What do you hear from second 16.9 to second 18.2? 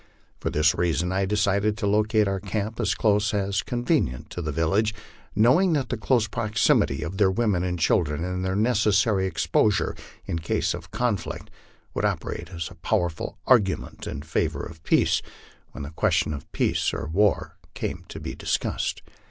or war came to